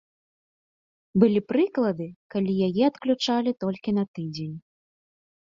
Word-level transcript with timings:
Былі 1.23 1.41
прыклады, 1.51 2.07
калі 2.37 2.57
яе 2.69 2.83
адключалі 2.91 3.51
толькі 3.67 3.95
на 4.01 4.09
тыдзень. 4.17 4.57